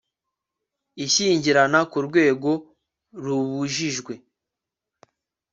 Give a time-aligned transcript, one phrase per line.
[1.05, 2.49] ishyingirana ku rwego
[3.23, 4.13] rubujijwe